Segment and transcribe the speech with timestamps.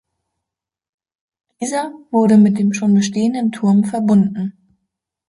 [1.61, 4.57] Dieser wurde mit dem schon bestehenden Turm verbunden.